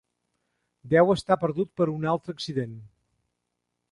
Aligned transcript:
Deu 0.93 1.11
estar 1.15 1.37
perdut 1.43 1.69
per 1.81 1.87
un 1.97 2.09
altre 2.13 2.37
accident. 2.37 2.75